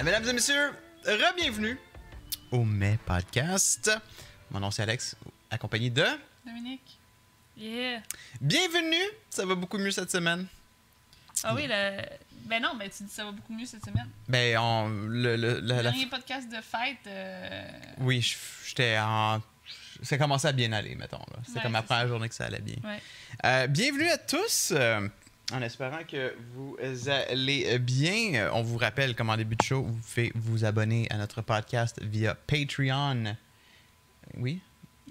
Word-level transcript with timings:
Ah, 0.00 0.02
mesdames 0.02 0.26
et 0.28 0.32
messieurs, 0.32 0.70
re-bienvenue 1.04 1.78
au 2.52 2.64
Mai 2.64 2.98
Podcast. 3.04 3.90
Mon 4.50 4.58
nom 4.60 4.70
c'est 4.70 4.82
Alex, 4.82 5.14
accompagné 5.50 5.90
de. 5.90 6.06
Dominique. 6.46 6.98
Yeah. 7.58 8.00
Bienvenue, 8.40 8.96
ça 9.28 9.44
va 9.44 9.54
beaucoup 9.54 9.76
mieux 9.76 9.90
cette 9.90 10.10
semaine? 10.10 10.46
Ah 11.44 11.54
oui, 11.54 11.66
le... 11.68 12.00
ben 12.46 12.62
non, 12.62 12.76
ben 12.78 12.88
tu 12.88 13.02
dis 13.02 13.12
ça 13.12 13.24
va 13.26 13.32
beaucoup 13.32 13.52
mieux 13.52 13.66
cette 13.66 13.84
semaine. 13.84 14.08
Ben, 14.26 14.56
on, 14.56 14.88
le, 14.88 15.36
le- 15.36 15.60
la- 15.60 15.76
Le 15.76 15.82
la- 15.82 15.82
dernier 15.82 16.06
podcast 16.06 16.48
de 16.48 16.62
fête. 16.62 16.96
euh, 17.06 17.70
oui, 17.98 18.26
j'étais 18.66 18.96
en. 18.98 19.42
Ça 20.02 20.16
commençait 20.16 20.48
à 20.48 20.52
bien 20.52 20.72
aller, 20.72 20.94
mettons. 20.94 21.20
C'était 21.44 21.58
Ouais, 21.58 21.62
comme 21.64 21.72
la 21.74 21.80
c'est 21.80 21.86
première 21.88 22.02
ça. 22.04 22.08
journée 22.08 22.28
que 22.30 22.34
ça 22.34 22.46
allait 22.46 22.60
bien. 22.62 22.76
Ouais. 22.82 23.02
Euh, 23.44 23.66
bienvenue 23.66 24.08
à 24.08 24.16
tous. 24.16 24.70
euh, 24.74 25.06
en 25.52 25.62
espérant 25.62 26.04
que 26.06 26.34
vous 26.54 26.76
allez 27.08 27.78
bien. 27.78 28.50
On 28.52 28.62
vous 28.62 28.78
rappelle, 28.78 29.14
comme 29.14 29.30
en 29.30 29.36
début 29.36 29.56
de 29.56 29.62
show, 29.62 29.82
vous 29.82 29.98
pouvez 29.98 30.32
vous 30.34 30.64
abonner 30.64 31.06
à 31.10 31.16
notre 31.16 31.42
podcast 31.42 32.00
via 32.02 32.34
Patreon. 32.34 33.36
Oui? 34.36 34.60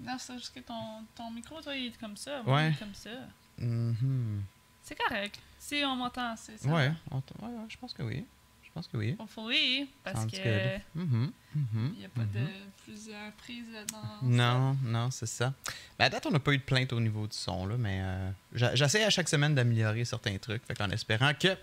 Non, 0.02 0.16
c'est 0.18 0.34
juste 0.34 0.54
que 0.54 0.60
ton, 0.60 1.04
ton 1.14 1.30
micro, 1.30 1.60
toi, 1.60 1.74
il 1.74 1.88
est 1.88 2.00
comme 2.00 2.16
ça. 2.16 2.38
Ouais. 2.40 2.46
Moi, 2.46 2.62
il 2.62 2.72
est 2.72 2.78
comme 2.78 2.94
ça. 2.94 3.10
Mhm. 3.58 4.42
C'est 4.82 4.98
correct. 4.98 5.38
Si 5.58 5.82
on 5.84 5.94
m'entend, 5.96 6.34
c'est 6.36 6.58
ça. 6.58 6.68
Ouais, 6.68 6.90
ouais, 7.12 7.48
ouais, 7.48 7.66
je 7.68 7.76
pense 7.76 7.92
que 7.92 8.02
oui. 8.02 8.24
Je 8.70 8.74
pense 8.74 8.86
que 8.86 8.96
oui. 8.96 9.16
Hopefully, 9.18 9.88
parce 10.04 10.20
Sounds 10.20 10.30
que. 10.30 10.76
Mhm, 10.94 11.32
mhm, 11.56 11.92
il 11.94 11.98
n'y 11.98 12.04
a 12.04 12.08
pas 12.08 12.22
de 12.22 12.46
plusieurs 12.84 13.32
prises 13.32 13.66
dans. 13.92 14.28
Non, 14.28 14.76
non, 14.84 15.10
c'est 15.10 15.26
ça. 15.26 15.52
Ben, 15.98 16.04
à 16.04 16.08
date, 16.08 16.24
on 16.26 16.30
n'a 16.30 16.38
pas 16.38 16.52
eu 16.52 16.58
de 16.58 16.62
plainte 16.62 16.92
au 16.92 17.00
niveau 17.00 17.26
du 17.26 17.36
son, 17.36 17.66
là, 17.66 17.76
mais 17.76 17.98
euh, 18.00 18.30
j'essaie 18.52 19.02
à 19.02 19.10
chaque 19.10 19.28
semaine 19.28 19.56
d'améliorer 19.56 20.04
certains 20.04 20.38
trucs, 20.38 20.64
fait 20.66 20.76
qu'en 20.76 20.88
espérant 20.90 21.32
que 21.34 21.56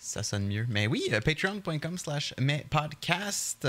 ça 0.00 0.22
sonne 0.22 0.46
mieux. 0.48 0.66
Mais 0.68 0.86
oui, 0.86 1.04
euh, 1.12 1.20
patreon.com 1.20 1.98
slash 1.98 2.34
podcast. 2.68 3.68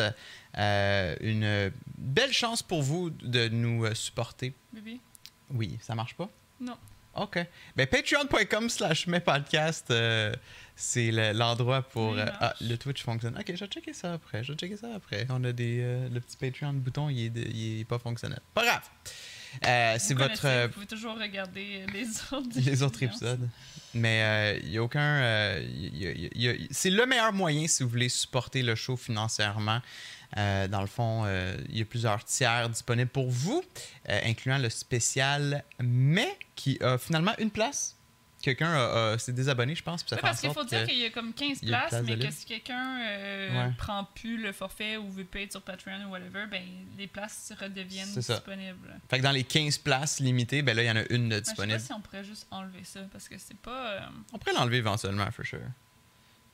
euh, 0.57 1.15
une 1.19 1.71
belle 1.97 2.33
chance 2.33 2.63
pour 2.63 2.81
vous 2.81 3.09
de 3.09 3.47
nous 3.49 3.85
euh, 3.85 3.93
supporter. 3.93 4.53
Bébé? 4.73 4.99
Oui, 5.53 5.77
ça 5.81 5.93
marche 5.93 6.15
pas? 6.15 6.29
Non. 6.59 6.77
OK. 7.15 7.39
Ben, 7.75 7.87
patreon.com 7.87 8.69
slash 8.69 9.05
podcast, 9.25 9.91
euh, 9.91 10.33
c'est 10.75 11.11
le- 11.11 11.33
l'endroit 11.33 11.81
pour... 11.81 12.13
Euh, 12.17 12.25
ah, 12.39 12.53
le 12.61 12.75
Twitch 12.77 13.03
fonctionne. 13.03 13.35
OK, 13.37 13.45
je 13.53 13.59
vais 13.65 13.67
checker 13.69 13.93
ça 13.93 14.13
après. 14.13 14.43
Je 14.43 14.53
vais 14.53 14.57
checker 14.57 14.77
ça 14.77 14.87
après. 14.95 15.27
On 15.29 15.43
a 15.43 15.51
des... 15.51 15.79
euh, 15.81 16.09
le 16.09 16.19
petit 16.21 16.37
Patreon 16.37 16.73
bouton, 16.73 17.09
il 17.09 17.25
est, 17.25 17.29
de- 17.29 17.47
il 17.49 17.81
est 17.81 17.85
pas 17.85 17.99
fonctionnel. 17.99 18.39
Pas 18.53 18.63
grave. 18.65 18.81
Euh, 19.67 19.97
c'est 19.99 20.13
votre... 20.13 20.67
Vous 20.67 20.73
pouvez 20.73 20.85
toujours 20.85 21.17
regarder 21.19 21.85
les 21.93 22.07
autres. 22.31 22.47
les 22.55 22.81
autres 22.83 23.03
épisodes. 23.03 23.49
Mais 23.93 24.59
il 24.63 24.69
n'y 24.69 24.77
a 24.77 24.83
aucun. 24.83 25.19
y 25.19 26.07
a- 26.07 26.11
y 26.13 26.27
a- 26.27 26.29
y 26.33 26.47
a- 26.49 26.67
c'est 26.71 26.89
le 26.89 27.05
meilleur 27.05 27.33
moyen 27.33 27.67
si 27.67 27.83
vous 27.83 27.89
voulez 27.89 28.07
supporter 28.07 28.61
le 28.63 28.75
show 28.75 28.95
financièrement. 28.95 29.81
Euh, 30.37 30.67
dans 30.67 30.81
le 30.81 30.87
fond, 30.87 31.25
il 31.69 31.77
y 31.77 31.81
a 31.81 31.85
plusieurs 31.85 32.23
tiers 32.23 32.69
disponibles 32.69 33.09
pour 33.11 33.29
vous, 33.29 33.63
euh, 34.09 34.19
incluant 34.25 34.57
le 34.57 34.69
spécial 34.69 35.63
mais 35.79 36.37
qui 36.55 36.77
a 36.81 36.97
finalement 36.97 37.33
une 37.39 37.51
place. 37.51 37.95
Quelqu'un 38.41 39.15
s'est 39.19 39.33
désabonné, 39.33 39.75
je 39.75 39.83
pense. 39.83 40.01
puis 40.01 40.09
ça 40.09 40.15
Oui, 40.15 40.21
fait 40.21 40.27
parce 40.27 40.41
qu'il 40.41 40.51
faut 40.51 40.63
dire 40.63 40.87
qu'il 40.87 40.97
y 40.97 41.05
a 41.05 41.11
comme 41.11 41.31
15 41.31 41.59
il 41.61 41.69
y 41.69 41.73
a 41.75 41.83
une 41.83 41.87
places, 41.89 41.89
place 42.03 42.17
mais 42.17 42.25
que 42.27 42.33
si 42.33 42.45
quelqu'un 42.47 42.99
euh, 43.07 43.67
Ouais. 43.67 43.73
prend 43.77 44.03
plus 44.15 44.41
le 44.41 44.51
forfait 44.51 44.97
ou 44.97 45.11
veut 45.11 45.25
payer 45.25 45.47
sur 45.51 45.61
Patreon 45.61 46.05
ou 46.07 46.09
whatever, 46.09 46.47
ben 46.49 46.63
les 46.97 47.05
places 47.05 47.53
redeviennent 47.61 48.07
C'est 48.07 48.23
ça. 48.23 48.33
disponibles. 48.37 48.99
Fait 49.11 49.19
que 49.19 49.23
dans 49.23 49.31
les 49.31 49.43
15 49.43 49.77
places 49.77 50.19
limitées, 50.19 50.63
ben 50.63 50.75
là, 50.75 50.81
il 50.81 50.87
y 50.87 50.91
en 50.91 50.95
a 50.95 51.03
une 51.11 51.29
de 51.29 51.35
Ouais, 51.35 51.41
Je 51.41 51.45
sais 51.45 51.51
disponible. 51.51 51.77
pas 51.77 51.85
si 51.85 51.93
on 51.93 52.01
pourrait 52.01 52.23
juste 52.23 52.47
enlever 52.49 52.83
ça, 52.83 53.01
parce 53.11 53.29
que 53.29 53.35
c'est 53.37 53.57
pas... 53.57 53.91
euh, 53.91 53.99
On 54.33 54.39
pourrait 54.39 54.53
l'enlever 54.55 54.77
éventuellement, 54.77 55.29
for 55.29 55.45
sure. 55.45 55.59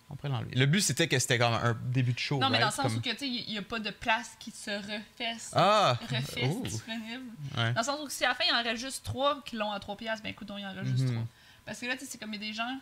On 0.10 0.16
pourrait 0.16 0.30
l'enlever. 0.30 0.56
Le 0.56 0.66
but, 0.66 0.80
c'était 0.82 1.08
que 1.10 1.20
c'était 1.20 1.38
comme 1.38 1.54
un 1.54 1.78
début 1.86 2.14
de 2.14 2.20
show. 2.20 2.40
Non, 2.40 2.50
mais 2.50 2.60
dans 2.60 2.68
le 2.68 2.72
sens 2.72 2.86
Comme- 2.86 2.96
où 2.98 3.02
que, 3.02 3.10
tu 3.10 3.18
sais, 3.18 3.28
il 3.28 3.52
n'y 3.52 3.58
a 3.58 3.62
pas 3.62 3.80
de 3.80 3.90
place 3.92 4.38
qui 4.40 4.52
se 4.52 4.72
refesse, 4.72 5.52
Ah! 5.54 5.98
refesse 6.02 6.34
Oh! 6.44 6.62
disponible. 6.64 7.26
Ouais. 7.58 7.74
Dans 7.74 7.82
le 7.82 7.86
sens 7.86 8.00
où 8.02 8.10
si 8.10 8.24
à 8.24 8.30
la 8.30 8.36
fin, 8.36 8.46
il 8.50 8.54
en 8.56 8.64
reste 8.64 8.82
juste 8.82 9.04
3 9.04 9.44
qui 9.44 9.58
l'ont 9.58 9.72
à 9.72 9.80
3 9.82 9.98
piastres, 9.98 10.24
ben 10.24 10.30
écoute, 10.30 10.48
il 10.58 10.66
en 10.66 10.74
reste 10.74 10.86
juste 10.88 11.04
Mhm. 11.04 11.14
3. 11.16 11.28
Parce 11.66 11.80
que 11.80 11.86
là, 11.88 11.94
tu 11.98 12.06
sais, 12.06 12.12
c'est 12.12 12.18
comme 12.18 12.34
il 12.34 12.42
y 12.42 12.46
a 12.46 12.48
des 12.50 12.54
gens 12.54 12.80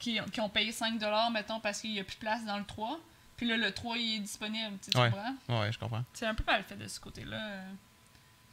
qui, 0.00 0.18
qui 0.32 0.40
ont 0.40 0.48
payé 0.48 0.72
5 0.72 1.00
mettons, 1.32 1.60
parce 1.60 1.80
qu'il 1.80 1.92
n'y 1.92 2.00
a 2.00 2.04
plus 2.04 2.16
de 2.16 2.20
place 2.20 2.44
dans 2.44 2.58
le 2.58 2.64
3. 2.64 2.98
Puis 3.36 3.46
là, 3.46 3.56
le 3.56 3.70
3, 3.72 3.96
il 3.96 4.16
est 4.16 4.18
disponible, 4.18 4.76
tu 4.82 4.98
Ouais. 4.98 5.08
comprends? 5.10 5.60
Ouais, 5.60 5.70
je 5.72 5.78
comprends. 5.78 6.04
C'est 6.12 6.26
un 6.26 6.34
peu 6.34 6.42
mal 6.44 6.64
fait 6.64 6.76
de 6.76 6.88
ce 6.88 6.98
côté-là. 6.98 7.62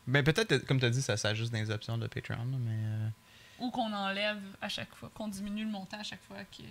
Ben 0.06 0.24
peut-être, 0.24 0.66
comme 0.68 0.80
tu 0.80 0.86
as 0.86 0.90
dit, 0.92 1.02
ça 1.02 1.18
s'ajuste 1.18 1.52
dans 1.52 1.58
les 1.58 1.72
options 1.72 1.98
de 1.98 2.08
Patreon, 2.08 2.46
mais... 2.46 2.72
euh, 2.78 3.10
Ou 3.60 3.72
qu'on 3.72 3.92
enlève 3.92 4.40
à 4.62 4.70
chaque 4.70 4.94
fois, 4.96 5.10
qu'on 5.14 5.28
diminue 5.28 5.66
le 5.66 5.72
montant 5.72 6.00
à 6.00 6.04
chaque 6.04 6.24
fois. 6.24 6.38
Que... 6.46 6.62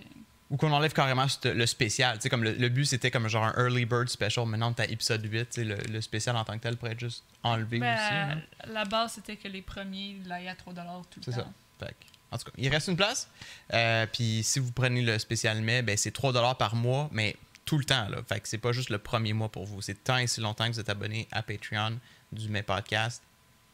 Ou 0.51 0.57
qu'on 0.57 0.71
enlève 0.73 0.93
carrément 0.93 1.27
le 1.45 1.67
spécial. 1.67 2.19
Tu 2.21 2.29
comme 2.29 2.45
le, 2.45 2.53
le 2.53 2.69
but, 2.69 2.84
c'était 2.84 3.11
comme 3.11 3.27
genre 3.29 3.45
un 3.45 3.55
early 3.57 3.84
bird 3.84 4.09
special. 4.09 4.47
Maintenant, 4.47 4.73
t'as 4.73 4.84
épisode 4.87 5.25
8, 5.25 5.31
tu 5.31 5.47
sais, 5.51 5.65
le, 5.65 5.77
le 5.77 6.01
spécial 6.01 6.37
en 6.37 6.45
tant 6.45 6.55
que 6.57 6.62
tel 6.62 6.77
pourrait 6.77 6.93
être 6.93 7.01
juste 7.01 7.25
enlevé 7.43 7.81
Ben, 7.81 7.97
aussi. 7.97 8.73
La 8.73 8.85
base, 8.85 9.15
c'était 9.15 9.37
que 9.37 9.49
les 9.49 9.62
premiers 9.62 10.19
l'aient 10.25 10.47
à 10.49 10.55
3 10.55 10.73
tout 11.11 11.19
le 11.19 11.23
C'est 11.25 11.33
temps. 11.33 11.53
ça. 11.81 11.87
Fait 11.87 11.93
que, 11.93 12.06
en 12.31 12.39
tout 12.39 12.45
cas, 12.45 12.53
il 12.59 12.69
reste 12.69 12.87
une 12.87 12.97
place. 12.97 13.29
Euh, 13.75 14.06
Puis 14.12 14.43
si 14.45 14.61
vous 14.61 14.71
prenez 14.71 15.03
le 15.03 15.19
spécial 15.19 15.61
mai, 15.62 15.83
ben, 15.83 15.97
c'est 15.97 16.12
3 16.12 16.55
par 16.56 16.77
mois, 16.77 17.09
mais 17.12 17.35
tout 17.65 17.79
le 17.79 17.85
temps. 17.85 18.09
Là. 18.09 18.19
Fait 18.29 18.39
que 18.39 18.47
c'est 18.49 18.59
pas 18.59 18.71
juste 18.71 18.91
le 18.91 18.99
premier 18.99 19.33
mois 19.33 19.49
pour 19.49 19.65
vous. 19.67 19.83
C'est 19.83 20.05
tant 20.05 20.19
et 20.19 20.29
si 20.29 20.41
longtemps 20.41 20.67
que 20.69 20.73
vous 20.75 20.81
êtes 20.81 20.89
abonné 20.89 21.27
à 21.33 21.43
Patreon 21.43 21.99
du 22.31 22.49
Mai 22.49 22.62
Podcast. 22.62 23.21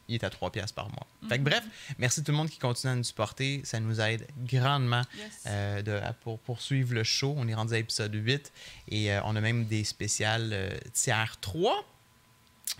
Il 0.09 0.15
est 0.15 0.23
à 0.25 0.29
3 0.29 0.51
piastres 0.51 0.75
par 0.75 0.89
mois. 0.89 1.07
Fait 1.29 1.35
que 1.37 1.43
Mhm. 1.43 1.49
bref, 1.49 1.63
merci 1.97 2.23
tout 2.23 2.31
le 2.31 2.37
monde 2.37 2.49
qui 2.49 2.59
continue 2.59 2.91
à 2.91 2.95
nous 2.95 3.03
supporter. 3.05 3.61
Ça 3.63 3.79
nous 3.79 4.01
aide 4.01 4.27
grandement 4.39 5.03
Yes. 5.17 5.43
euh, 5.47 5.81
de, 5.81 5.91
à- 5.93 6.11
pour 6.13 6.39
poursuivre 6.39 6.93
le 6.93 7.03
show. 7.05 7.33
On 7.37 7.47
est 7.47 7.53
rendu 7.53 7.73
à 7.73 7.77
l'épisode 7.77 8.13
8 8.13 8.51
et 8.89 9.11
euh, 9.13 9.21
on 9.23 9.35
a 9.35 9.41
même 9.41 9.65
des 9.65 9.83
spéciales 9.85 10.49
euh, 10.51 10.77
tiers 10.91 11.37
3, 11.39 11.85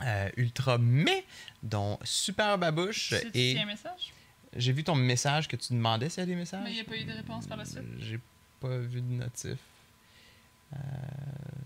euh, 0.03 0.29
ultra 0.37 0.77
mais, 0.77 1.23
dont 1.61 1.97
Super 2.03 2.57
Babouche. 2.57 3.09
C'est 3.11 3.33
Et 3.35 3.57
un 3.59 3.65
message? 3.65 4.11
j'ai 4.55 4.73
vu 4.73 4.83
ton 4.83 4.95
message 4.95 5.47
que 5.47 5.55
tu 5.55 5.71
demandais 5.73 6.09
s'il 6.09 6.19
y 6.19 6.23
a 6.23 6.25
des 6.27 6.35
messages. 6.35 6.63
Mais 6.63 6.71
il 6.71 6.75
n'y 6.75 6.81
a 6.81 6.83
pas 6.83 6.97
eu 6.97 7.05
de 7.05 7.13
réponse 7.13 7.47
par 7.47 7.55
la 7.57 7.63
suite? 7.65 7.83
J'ai 7.99 8.19
pas 8.59 8.77
vu 8.79 8.99
de 9.01 9.07
notif. 9.13 9.57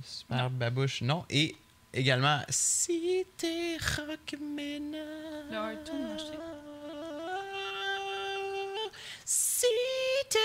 Super 0.03 0.44
Non. 0.44 0.50
Babouche, 0.57 1.01
non. 1.01 1.25
Et 1.29 1.56
également, 1.97 2.41
si 2.50 3.25
t'es 3.38 3.78
rockmena. 3.78 4.97
Le 5.50 5.75
sais. 5.85 6.38
Si 9.25 9.66
t'es 10.30 10.40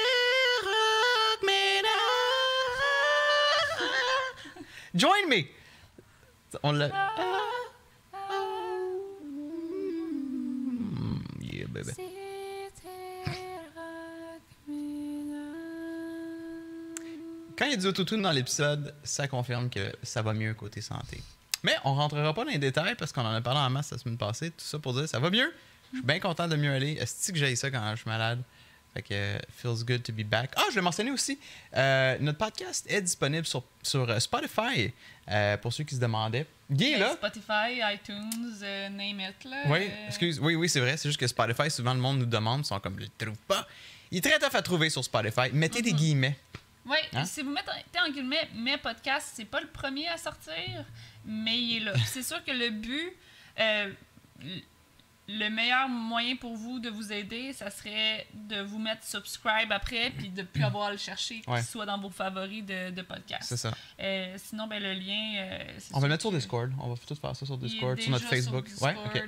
rockmena. 0.64 1.98
Join 4.94 5.28
me! 5.28 5.44
On 6.62 6.72
l'a. 6.72 6.88
Yeah, 11.40 11.66
baby. 11.68 11.92
Quand 17.56 17.66
il 17.66 17.70
y 17.70 17.74
a 17.74 17.76
du 17.76 17.86
autotune 17.86 18.22
dans 18.22 18.32
l'épisode, 18.32 18.94
ça 19.04 19.28
confirme 19.28 19.70
que 19.70 19.92
ça 20.02 20.22
va 20.22 20.34
mieux 20.34 20.54
côté 20.54 20.80
santé. 20.80 21.22
Mais 21.62 21.74
on 21.84 21.94
rentrera 21.94 22.34
pas 22.34 22.44
dans 22.44 22.50
les 22.50 22.58
détails 22.58 22.94
parce 22.96 23.12
qu'on 23.12 23.22
en 23.22 23.32
a 23.34 23.40
parlé 23.40 23.60
en 23.60 23.70
masse 23.70 23.90
la 23.90 23.98
semaine 23.98 24.18
passée. 24.18 24.50
Tout 24.50 24.64
ça 24.64 24.78
pour 24.78 24.94
dire 24.94 25.08
ça 25.08 25.18
va 25.18 25.30
mieux. 25.30 25.52
Je 25.92 25.98
suis 25.98 26.06
bien 26.06 26.18
content 26.20 26.48
de 26.48 26.56
mieux 26.56 26.72
aller. 26.72 26.92
Est-ce 26.92 27.30
que 27.32 27.38
j'ai 27.38 27.54
ça 27.56 27.70
quand 27.70 27.90
je 27.92 28.00
suis 28.00 28.10
malade? 28.10 28.42
Fait 28.94 29.02
que 29.02 29.08
euh, 29.14 29.38
feels 29.56 29.84
good 29.86 30.02
to 30.02 30.12
be 30.12 30.22
back. 30.22 30.50
Ah, 30.56 30.64
je 30.70 30.74
vais 30.74 30.80
mentionner 30.82 31.10
aussi, 31.10 31.38
euh, 31.74 32.16
notre 32.20 32.36
podcast 32.36 32.84
est 32.90 33.00
disponible 33.00 33.46
sur, 33.46 33.62
sur 33.82 34.08
euh, 34.10 34.18
Spotify 34.18 34.92
euh, 35.30 35.56
pour 35.56 35.72
ceux 35.72 35.84
qui 35.84 35.94
se 35.94 36.00
demandaient. 36.00 36.46
Guy 36.70 36.92
est 36.92 36.98
là. 36.98 37.12
Spotify, 37.14 37.80
iTunes, 37.94 38.54
euh, 38.62 38.88
name 38.90 39.20
it. 39.20 39.44
Là, 39.48 39.62
Oui, 39.68 39.88
excuse. 40.08 40.38
Oui, 40.40 40.56
oui, 40.56 40.68
c'est 40.68 40.80
vrai. 40.80 40.98
C'est 40.98 41.08
juste 41.08 41.18
que 41.20 41.26
Spotify, 41.26 41.70
souvent 41.70 41.94
le 41.94 42.00
monde 42.00 42.18
nous 42.18 42.26
demande, 42.26 42.60
ils 42.60 42.66
sont 42.66 42.78
comme, 42.80 42.96
je 42.98 43.04
le 43.04 43.10
trouve 43.26 43.38
pas. 43.48 43.66
Il 44.10 44.18
est 44.18 44.20
très 44.20 44.38
tough 44.38 44.54
à 44.54 44.60
trouver 44.60 44.90
sur 44.90 45.02
Spotify. 45.02 45.48
Mettez 45.54 45.80
des 45.80 45.92
Mhm. 45.92 45.96
guillemets. 45.96 46.38
Oui, 46.86 46.96
Hein? 47.12 47.24
si 47.24 47.42
vous 47.42 47.50
mettez 47.50 47.70
en 48.04 48.10
guillemets 48.10 48.48
mes 48.54 48.76
podcasts, 48.76 49.32
c'est 49.34 49.44
pas 49.44 49.60
le 49.60 49.68
premier 49.68 50.08
à 50.08 50.16
sortir, 50.16 50.84
mais 51.24 51.58
il 51.58 51.76
est 51.76 51.80
là. 51.80 51.92
C'est 52.06 52.22
sûr 52.24 52.44
que 52.44 52.50
le 52.50 52.70
but, 52.70 53.12
euh, 53.60 53.92
le 55.28 55.48
meilleur 55.48 55.88
moyen 55.88 56.34
pour 56.36 56.56
vous 56.56 56.80
de 56.80 56.90
vous 56.90 57.12
aider, 57.12 57.52
ça 57.52 57.70
serait 57.70 58.26
de 58.34 58.60
vous 58.60 58.78
mettre 58.80 59.04
subscribe 59.04 59.70
après, 59.70 60.10
puis 60.10 60.28
de 60.30 60.42
plus 60.42 60.64
avoir 60.64 60.88
à 60.88 60.90
le 60.90 60.96
chercher, 60.96 61.40
qu'il 61.40 61.52
Ouais. 61.52 61.62
soit 61.62 61.86
dans 61.86 61.98
vos 61.98 62.10
favoris 62.10 62.64
de, 62.66 62.90
de 62.90 63.02
podcast. 63.02 63.44
C'est 63.44 63.56
ça. 63.56 63.72
Euh, 64.00 64.34
sinon, 64.38 64.66
ben, 64.66 64.82
le 64.82 64.92
lien. 64.94 65.34
euh, 65.36 65.78
On 65.92 66.00
va 66.00 66.08
le 66.08 66.12
mettre 66.14 66.22
sur 66.22 66.32
Discord. 66.32 66.72
On 66.80 66.92
va 66.92 66.96
tout 67.06 67.14
faire 67.14 67.36
ça 67.36 67.46
sur 67.46 67.56
Discord, 67.56 67.98
sur 68.00 68.10
notre 68.10 68.26
Facebook. 68.26 68.64
Discord. 68.66 68.96
Ouais. 69.14 69.22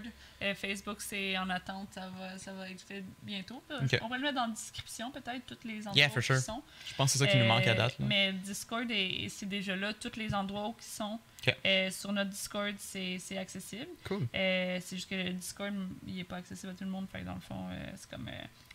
Euh, 0.45 0.55
Facebook, 0.55 1.01
c'est 1.01 1.39
en 1.39 1.49
attente, 1.49 1.89
ça 1.95 2.11
va, 2.19 2.37
ça 2.39 2.53
va 2.53 2.69
être 2.69 2.83
fait 2.83 3.03
bientôt. 3.23 3.63
On 4.03 4.09
va 4.09 4.17
le 4.19 4.23
mettre 4.23 4.35
dans 4.35 4.47
la 4.47 4.53
description, 4.53 5.11
peut-être, 5.11 5.47
tous 5.47 5.67
les 5.67 5.79
endroits 5.81 5.95
Yeah, 5.97 6.09
for 6.11 6.19
où 6.19 6.21
sure. 6.21 6.37
ils 6.37 6.43
sont. 6.43 6.63
Je 6.87 6.95
pense 6.95 7.13
que 7.13 7.19
c'est 7.19 7.25
ça 7.25 7.31
qui 7.31 7.39
nous 7.39 7.47
manque 7.47 7.67
à 7.67 7.71
Euh, 7.71 7.75
date. 7.75 7.99
là. 7.99 8.07
Mais 8.07 8.33
Discord, 8.33 8.91
est- 8.91 9.29
c'est 9.31 9.49
déjà 9.49 9.75
là, 9.75 9.95
tous 9.95 10.17
les 10.17 10.35
endroits 10.35 10.69
où 10.69 10.75
ils 10.79 10.83
sont. 10.85 11.19
Euh, 11.67 11.91
sur 11.91 12.13
notre 12.13 12.31
Discord, 12.31 12.75
c'est 12.79 13.39
accessible. 13.39 13.89
Cool. 14.05 14.27
Euh, 14.35 14.79
c'est 14.83 14.97
juste 14.97 15.09
que 15.11 15.15
le 15.15 15.31
Discord, 15.33 15.75
il 16.07 16.19
est 16.21 16.25
pas 16.25 16.37
accessible 16.37 16.73
à 16.73 16.75
tout 16.75 16.85
le 16.85 16.91
monde. 16.91 17.07
Fait 17.11 17.21
que 17.21 17.25
dans 17.25 17.35
le 17.35 17.41
fond, 17.41 17.67
euh, 17.71 17.87
c'est 17.97 18.11
comme. 18.11 18.31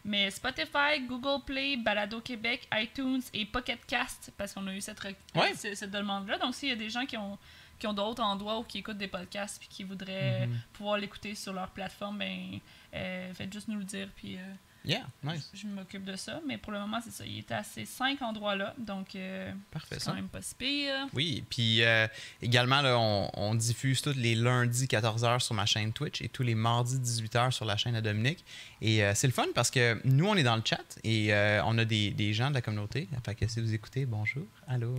Mais 0.05 0.31
Spotify, 0.31 1.01
Google 1.07 1.43
Play, 1.45 1.77
Balado 1.77 2.21
Québec, 2.21 2.67
iTunes 2.73 3.21
et 3.33 3.45
Pocket 3.45 3.85
Cast, 3.85 4.31
parce 4.37 4.53
qu'on 4.53 4.65
a 4.67 4.73
eu 4.73 4.81
cette, 4.81 5.03
Ouais. 5.35 5.53
cette 5.55 5.91
demande-là. 5.91 6.37
Donc, 6.37 6.55
s'il 6.55 6.69
y 6.69 6.71
a 6.71 6.75
des 6.75 6.89
gens 6.89 7.05
qui 7.05 7.17
ont, 7.17 7.37
qui 7.79 7.87
ont 7.87 7.93
d'autres 7.93 8.21
endroits 8.21 8.59
où 8.59 8.63
qui 8.63 8.79
écoutent 8.79 8.97
des 8.97 9.07
podcasts 9.07 9.57
puis 9.59 9.69
qui 9.69 9.83
voudraient 9.83 10.47
Mhm. 10.47 10.59
pouvoir 10.73 10.97
l'écouter 10.97 11.33
sur 11.35 11.53
leur 11.53 11.69
plateforme, 11.69 12.17
ben, 12.19 12.59
euh, 12.93 13.33
faites 13.33 13.51
juste 13.53 13.67
nous 13.69 13.79
le 13.79 13.85
dire. 13.85 14.09
Puis 14.15 14.35
euh, 14.37 14.41
Yeah, 14.85 15.05
nice. 15.23 15.49
je 15.53 15.67
m'occupe 15.67 16.05
de 16.05 16.15
ça. 16.15 16.39
Mais 16.47 16.57
pour 16.57 16.71
le 16.71 16.79
moment, 16.79 16.99
c'est 17.03 17.11
ça. 17.11 17.25
Il 17.25 17.37
est 17.39 17.51
à 17.51 17.63
ces 17.63 17.83
cinq 17.85 18.21
endroits-là. 18.21 18.73
Donc, 18.77 19.13
euh, 19.15 19.51
c'est 19.89 19.99
ça. 19.99 20.11
quand 20.11 20.15
même 20.15 20.29
pas 20.29 20.41
si 20.41 20.55
pire. 20.55 21.07
Oui, 21.13 21.43
puis 21.49 21.83
euh, 21.83 22.07
également, 22.41 22.81
là, 22.81 22.97
on, 22.97 23.29
on 23.33 23.55
diffuse 23.55 24.01
tous 24.01 24.15
les 24.15 24.35
lundis 24.35 24.85
14h 24.87 25.41
sur 25.41 25.53
ma 25.53 25.65
chaîne 25.65 25.91
Twitch 25.91 26.21
et 26.21 26.29
tous 26.29 26.43
les 26.43 26.55
mardis 26.55 26.97
18h 26.97 27.51
sur 27.51 27.65
la 27.65 27.75
chaîne 27.75 27.95
à 27.95 28.01
Dominique. 28.01 28.43
Et 28.81 29.01
c'est 29.15 29.27
le 29.27 29.33
fun 29.33 29.45
parce 29.53 29.69
que 29.69 29.99
nous, 30.05 30.25
on 30.25 30.35
est 30.35 30.43
dans 30.43 30.55
le 30.55 30.63
chat 30.65 30.97
et 31.03 31.33
on 31.65 31.77
a 31.77 31.83
des, 31.85 32.11
des 32.11 32.33
gens 32.33 32.49
de 32.49 32.55
la 32.55 32.61
communauté. 32.61 33.09
Fait 33.25 33.35
que 33.35 33.47
si 33.47 33.59
vous 33.59 33.73
écoutez, 33.73 34.05
bonjour, 34.05 34.45
allô, 34.67 34.95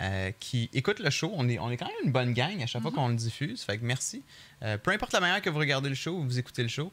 euh, 0.00 0.30
qui 0.40 0.70
écoutent 0.72 1.00
le 1.00 1.10
show. 1.10 1.30
On 1.34 1.48
est, 1.48 1.58
on 1.58 1.70
est 1.70 1.76
quand 1.76 1.86
même 1.86 1.94
une 2.04 2.12
bonne 2.12 2.32
gang 2.32 2.62
à 2.62 2.66
chaque 2.66 2.82
fois 2.82 2.90
qu'on 2.92 3.08
le 3.08 3.14
diffuse. 3.16 3.62
Fait 3.62 3.78
que 3.78 3.84
merci. 3.84 4.22
Euh, 4.62 4.78
peu 4.78 4.90
importe 4.92 5.12
la 5.12 5.20
manière 5.20 5.42
que 5.42 5.50
vous 5.50 5.58
regardez 5.58 5.88
le 5.88 5.94
show 5.94 6.12
ou 6.12 6.22
vous 6.24 6.38
écoutez 6.38 6.62
le 6.62 6.68
show, 6.68 6.92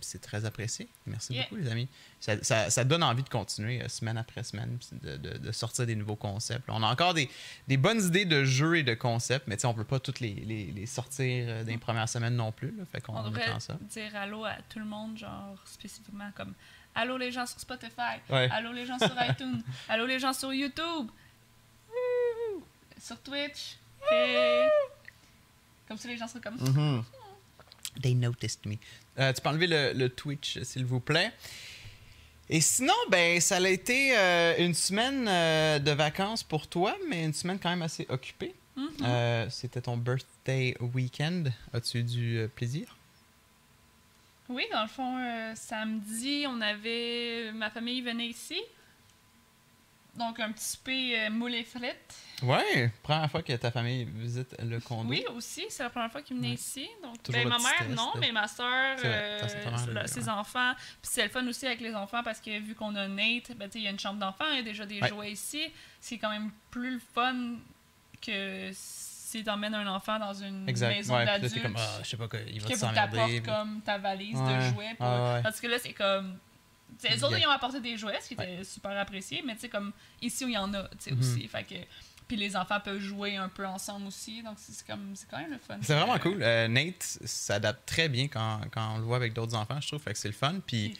c'est 0.00 0.20
très 0.22 0.44
apprécié. 0.44 0.88
Merci 1.06 1.34
Yeah. 1.34 1.42
beaucoup, 1.42 1.56
les 1.56 1.68
amis. 1.68 1.88
Ça, 2.20 2.42
ça- 2.42 2.70
ça 2.70 2.84
donne 2.84 3.02
envie 3.02 3.24
de 3.24 3.28
continuer 3.28 3.82
euh, 3.82 3.88
semaine 3.88 4.16
après 4.16 4.44
semaine, 4.44 4.78
de, 5.02 5.16
de- 5.16 5.36
de 5.38 5.52
sortir 5.52 5.84
des 5.84 5.96
nouveaux 5.96 6.16
concepts. 6.16 6.64
On 6.68 6.82
a 6.82 6.86
encore 6.86 7.12
des, 7.12 7.28
des 7.68 7.76
bonnes 7.76 8.00
idées 8.02 8.24
de 8.24 8.44
jeux 8.44 8.76
et 8.78 8.82
de 8.84 8.94
concepts, 8.94 9.46
mais 9.48 9.62
on 9.66 9.74
peut 9.74 9.84
pas 9.84 9.98
toutes 9.98 10.20
les, 10.20 10.32
les- 10.34 10.66
les 10.66 10.86
sortir 10.86 11.44
euh, 11.48 11.64
dans 11.64 11.70
les 11.70 11.76
premières 11.78 12.08
semaines 12.08 12.36
non 12.36 12.52
plus. 12.52 12.72
Là, 12.78 12.84
fait 12.90 13.00
qu'on 13.00 13.16
On 13.16 13.28
devrait 13.28 13.58
ça. 13.58 13.76
dire 13.90 14.14
allô 14.16 14.44
à 14.44 14.54
tout 14.68 14.78
le 14.78 14.84
monde, 14.86 15.18
genre 15.18 15.56
spécifiquement 15.64 16.30
comme 16.36 16.54
allô 16.94 17.18
les 17.18 17.32
gens 17.32 17.46
sur 17.46 17.58
Spotify, 17.60 18.20
Ouais. 18.30 18.48
allô 18.52 18.72
les 18.72 18.86
gens 18.86 18.98
sur 18.98 19.10
iTunes, 19.28 19.62
allô 19.88 20.06
les 20.06 20.18
gens 20.20 20.32
sur 20.32 20.52
YouTube! 20.54 21.08
Sur 23.00 23.18
Twitch. 23.20 23.76
Comme 25.88 25.98
ça, 25.98 26.08
les 26.08 26.16
gens 26.16 26.28
seraient 26.28 26.40
comme 26.40 26.56
Mhm. 26.56 27.04
They 28.02 28.14
noticed 28.14 28.64
me. 28.66 28.76
Euh, 29.18 29.32
tu 29.32 29.40
peux 29.40 29.48
enlever 29.48 29.66
le, 29.66 29.92
le 29.92 30.08
Twitch, 30.08 30.60
s'il 30.62 30.84
vous 30.84 31.00
plaît. 31.00 31.32
Et 32.48 32.60
sinon, 32.60 32.94
ben, 33.08 33.40
ça 33.40 33.56
a 33.56 33.68
été 33.68 34.16
euh, 34.16 34.54
une 34.58 34.74
semaine 34.74 35.26
euh, 35.28 35.78
de 35.78 35.90
vacances 35.90 36.42
pour 36.42 36.66
toi, 36.68 36.96
mais 37.08 37.24
une 37.24 37.32
semaine 37.34 37.58
quand 37.58 37.70
même 37.70 37.82
assez 37.82 38.06
occupée. 38.08 38.54
Mhm. 38.76 38.88
Euh, 39.02 39.50
C'était 39.50 39.80
ton 39.80 39.96
birthday 39.96 40.76
weekend. 40.94 41.52
As-tu 41.72 41.98
eu 41.98 42.02
du 42.04 42.38
euh, 42.38 42.48
plaisir? 42.48 42.96
Oui, 44.48 44.64
dans 44.72 44.82
le 44.82 44.88
fond, 44.88 45.16
euh, 45.18 45.52
samedi, 45.54 46.44
on 46.48 46.60
avait. 46.60 47.52
Ma 47.52 47.70
famille 47.70 48.00
venait 48.02 48.26
ici. 48.28 48.60
Donc, 50.20 50.38
un 50.38 50.52
petit 50.52 50.64
souper 50.64 51.18
euh, 51.18 51.30
moule 51.30 51.54
et 51.54 51.64
frites. 51.64 52.14
Ouais, 52.42 52.90
première 53.02 53.30
fois 53.30 53.42
que 53.42 53.52
ta 53.54 53.70
famille 53.70 54.04
visite 54.04 54.54
le 54.62 54.78
condo. 54.80 55.08
Oui, 55.10 55.24
aussi, 55.34 55.64
c'est 55.70 55.82
la 55.82 55.90
première 55.90 56.12
fois 56.12 56.22
qu'ils 56.22 56.36
venaient 56.36 56.48
Ouais. 56.48 56.54
ici. 56.54 56.88
Donc, 57.02 57.16
ben, 57.30 57.48
ma 57.48 57.58
mère, 57.58 57.88
non, 57.96 58.12
mais 58.18 58.30
ma 58.32 58.46
soeur, 58.46 58.96
elle, 59.02 59.48
ses 60.08 60.20
ouais. 60.24 60.28
enfants. 60.28 60.72
Puis 60.76 61.10
c'est 61.12 61.22
le 61.24 61.28
fun 61.30 61.46
aussi 61.48 61.66
avec 61.66 61.80
les 61.80 61.94
enfants 61.94 62.22
parce 62.22 62.40
que 62.40 62.58
vu 62.60 62.74
qu'on 62.74 62.94
a 62.96 63.08
Nate, 63.08 63.52
ben, 63.56 63.68
il 63.74 63.80
y 63.82 63.86
a 63.86 63.90
une 63.90 63.98
chambre 63.98 64.18
d'enfants, 64.20 64.44
il 64.52 64.56
y 64.56 64.60
a 64.60 64.62
déjà 64.62 64.86
des 64.86 65.00
Ouais. 65.00 65.08
jouets 65.08 65.32
ici. 65.32 65.62
C'est 66.00 66.18
quand 66.18 66.30
même 66.30 66.50
plus 66.70 66.92
le 66.94 67.00
fun 67.14 67.56
que 68.24 68.70
si 68.72 69.42
t'emmènes 69.44 69.74
un 69.74 69.86
enfant 69.86 70.18
dans 70.18 70.34
une 70.34 70.68
Exact. 70.68 70.88
maison 70.88 71.14
Ouais, 71.16 71.24
d'adulte. 71.24 71.62
comme, 71.62 71.76
ah, 71.78 71.98
je 72.02 72.08
sais 72.08 72.16
pas, 72.16 72.24
il 72.48 72.60
va 72.60 72.68
que 72.68 72.74
puis- 73.26 73.42
comme 73.42 73.80
ta 73.82 73.98
valise 73.98 74.38
de 74.38 74.60
jouets. 74.72 74.94
Pour... 74.98 75.06
Parce 75.42 75.60
que 75.60 75.66
là, 75.66 75.78
c'est 75.78 75.92
comme. 75.92 76.36
Tu 76.98 77.08
sais, 77.08 77.14
Les 77.14 77.24
autres, 77.24 77.38
ils 77.38 77.46
ont 77.46 77.50
apporté 77.50 77.80
des 77.80 77.96
jouets, 77.96 78.18
ce 78.20 78.28
qui 78.28 78.34
était 78.34 78.64
super 78.64 78.96
apprécié, 78.98 79.42
mais 79.46 79.54
tu 79.54 79.60
sais, 79.62 79.68
comme 79.68 79.92
ici 80.22 80.44
où 80.44 80.48
il 80.48 80.54
y 80.54 80.58
en 80.58 80.72
a, 80.74 80.82
tu 80.84 80.96
sais, 81.00 81.10
Mhm. 81.12 81.20
aussi. 81.20 81.48
Fait 81.48 81.64
que. 81.64 81.74
Puis 82.28 82.36
les 82.36 82.54
enfants 82.54 82.78
peuvent 82.78 83.00
jouer 83.00 83.34
un 83.36 83.48
peu 83.48 83.66
ensemble 83.66 84.06
aussi, 84.06 84.40
donc 84.44 84.54
c'est 84.56 84.70
c'est 84.70 84.86
comme 84.86 85.16
c'est 85.16 85.28
quand 85.28 85.38
même 85.38 85.50
le 85.50 85.58
fun. 85.58 85.76
C'est 85.82 85.94
vraiment 85.96 86.14
Euh, 86.14 86.18
cool. 86.18 86.38
Euh, 86.40 86.68
Nate 86.68 87.02
s'adapte 87.24 87.84
très 87.88 88.08
bien 88.08 88.28
quand, 88.28 88.60
quand 88.72 88.94
on 88.94 88.98
le 88.98 89.02
voit 89.04 89.16
avec 89.16 89.32
d'autres 89.32 89.56
enfants, 89.56 89.80
je 89.80 89.88
trouve. 89.88 90.00
Fait 90.00 90.12
que 90.12 90.18
c'est 90.18 90.28
le 90.28 90.34
fun. 90.34 90.52
Il 90.54 90.60
Puis, 90.60 90.96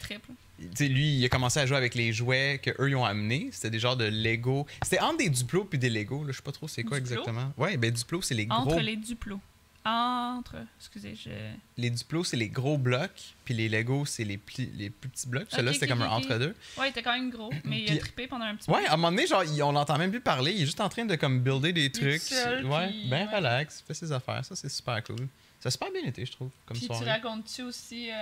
sais, 0.75 0.89
lui, 0.89 1.15
il 1.19 1.25
a 1.25 1.29
commencé 1.29 1.61
à 1.61 1.65
jouer 1.65 1.77
avec 1.77 1.95
les 1.95 2.11
jouets 2.11 2.59
qu'eux, 2.61 2.89
ils 2.89 2.95
ont 2.97 3.05
amenés. 3.05 3.47
C'était 3.53 3.69
des 3.69 3.79
genres 3.79 3.95
de 3.95 4.03
Lego. 4.05 4.67
C'était 4.83 4.99
entre 4.99 5.19
des 5.19 5.29
Duplo 5.29 5.63
puis 5.63 5.79
des 5.79 5.89
Lego. 5.89 6.25
Là. 6.25 6.33
Je 6.33 6.35
sais 6.37 6.43
pas 6.43 6.51
trop 6.51 6.67
c'est 6.67 6.83
quoi 6.83 6.99
Duplo? 6.99 7.13
exactement. 7.21 7.53
Ouais, 7.57 7.77
ben 7.77 7.91
Duplo, 7.91 8.21
c'est 8.21 8.35
les 8.35 8.45
gros. 8.45 8.59
Entre 8.69 8.79
les 8.81 8.97
duplos. 8.97 9.39
Entre. 9.83 10.57
Excusez, 10.79 11.15
je. 11.15 11.29
Les 11.77 11.89
Duplo, 11.89 12.23
c'est 12.23 12.37
les 12.37 12.49
gros 12.49 12.77
blocs. 12.77 13.33
Puis 13.45 13.53
les 13.55 13.67
Lego, 13.67 14.05
c'est 14.05 14.23
les, 14.23 14.37
pli- 14.37 14.69
les 14.75 14.89
plus 14.91 15.09
petits 15.09 15.27
blocs. 15.27 15.47
Celui-là, 15.49 15.71
Ok, 15.71 15.75
c'était 15.75 15.87
comme 15.87 16.03
un 16.03 16.09
entre-deux. 16.09 16.55
Ouais, 16.77 16.87
il 16.87 16.89
était 16.91 17.01
quand 17.01 17.13
même 17.13 17.31
gros, 17.31 17.49
mais 17.63 17.81
il 17.83 17.91
a 17.93 17.97
trippé 17.99 18.27
pendant 18.27 18.45
un 18.45 18.55
petit 18.55 18.69
Ouais, 18.69 18.81
peu. 18.83 18.87
à 18.89 18.93
un 18.93 18.97
moment 18.97 19.09
donné, 19.11 19.25
genre, 19.25 19.43
on 19.63 19.71
l'entend 19.71 19.97
même 19.97 20.11
plus 20.11 20.21
parler. 20.21 20.51
Il 20.51 20.61
est 20.61 20.65
juste 20.65 20.81
en 20.81 20.89
train 20.89 21.05
de 21.05 21.15
comme 21.15 21.39
builder 21.41 21.73
des 21.73 21.91
trucs. 21.91 22.21
seul, 22.21 22.65
ouais, 22.65 22.89
puis- 22.89 23.09
ben 23.09 23.27
ouais. 23.27 23.35
relax. 23.35 23.83
Fait 23.87 23.93
ses 23.95 24.11
affaires. 24.11 24.45
Ça, 24.45 24.55
c'est 24.55 24.69
super 24.69 25.03
cool. 25.03 25.27
Ça 25.59 25.67
a 25.67 25.71
super 25.71 25.91
bien 25.91 26.03
été, 26.03 26.25
je 26.25 26.31
trouve, 26.31 26.49
comme 26.65 26.77
Puis 26.77 26.87
tu 26.87 26.93
soirée. 26.93 27.09
racontes-tu 27.11 27.63
aussi. 27.63 28.09
euh, 28.11 28.13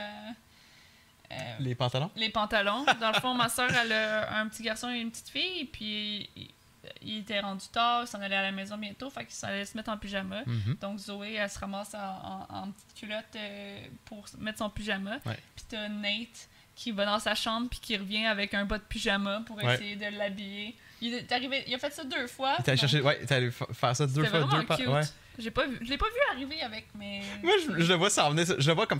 euh, 1.31 1.35
Les 1.59 1.75
pantalons? 1.75 2.09
les 2.15 2.29
pantalons? 2.29 2.85
Dans 3.01 3.11
le 3.11 3.19
fond, 3.19 3.33
ma 3.33 3.49
soeur, 3.49 3.69
elle 3.71 3.91
a 3.91 4.39
un 4.39 4.47
petit 4.47 4.63
garçon 4.63 4.89
et 4.89 4.99
une 4.99 5.11
petite 5.11 5.29
fille, 5.29 5.65
puis 5.65 6.29
il, 7.01 7.19
était 7.19 7.39
rendu 7.39 7.65
tard, 7.71 8.03
il 8.03 8.07
s'en 8.07 8.21
allait 8.21 8.35
à 8.35 8.41
la 8.43 8.51
maison 8.51 8.77
bientôt, 8.77 9.09
fait 9.09 9.25
qu'il 9.25 9.33
s'en 9.35 9.47
allait 9.47 9.65
se 9.65 9.75
mettre 9.77 9.89
en 9.89 9.97
pyjama. 9.97 10.41
Mhm. 10.45 10.77
Donc 10.81 10.99
Zoé, 10.99 11.33
elle 11.33 11.49
se 11.49 11.59
ramasse 11.59 11.93
en, 11.95 11.97
en- 12.49 12.55
en 12.63 12.71
petite 12.71 12.93
culotte 12.99 13.25
euh, 13.35 13.79
pour 14.05 14.25
mettre 14.39 14.59
son 14.59 14.69
pyjama. 14.69 15.19
Ouais. 15.25 15.37
Puis 15.55 15.65
t'as 15.69 15.87
Nate 15.89 16.47
qui 16.75 16.91
va 16.91 17.05
dans 17.05 17.19
sa 17.19 17.35
chambre 17.35 17.67
puis 17.69 17.79
qui 17.81 17.97
revient 17.97 18.25
avec 18.25 18.53
un 18.53 18.63
bas 18.65 18.77
de 18.77 18.83
pyjama 18.83 19.41
pour 19.45 19.57
Ouais. 19.57 19.73
essayer 19.75 19.95
de 19.97 20.05
l'habiller. 20.17 20.75
Il, 21.01 21.13
est 21.13 21.31
arrivé, 21.31 21.63
il 21.67 21.73
a 21.75 21.77
fait 21.77 21.91
ça 21.93 22.03
deux 22.03 22.27
fois. 22.27 22.55
Donc 22.57 22.75
chercher, 22.77 23.01
ouais, 23.01 23.25
t'es 23.25 23.35
allé 23.35 23.51
fa- 23.51 23.67
faire 23.73 23.95
ça 23.95 24.05
deux 24.07 24.23
fois, 24.25 24.41
deux 24.43 24.75
cute. 24.75 24.87
Ouais. 24.87 25.01
J'ai 25.37 25.51
pas 25.51 25.65
vu, 25.67 25.77
je 25.81 25.89
l'ai 25.89 25.97
pas 25.97 26.07
vu 26.07 26.19
arriver 26.35 26.61
avec, 26.61 26.87
mais. 26.95 27.21
Moi, 27.41 27.53
je, 27.65 27.81
je 27.83 27.87
le 27.87 27.95
vois 27.95 28.09
s'en 28.09 28.29
venir, 28.31 28.45
je 28.59 28.67
le 28.67 28.73
vois 28.75 28.85
comme 28.87 28.99